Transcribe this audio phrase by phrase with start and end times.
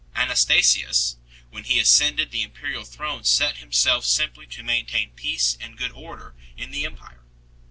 [0.15, 1.15] Anastasius
[1.51, 6.33] when he ascended the imperial throne set himself simply to maintain peace and good order
[6.57, 7.19] in the empire 1